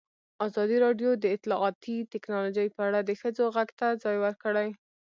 [0.45, 4.69] ازادي راډیو د اطلاعاتی تکنالوژي په اړه د ښځو غږ ته ځای ورکړی.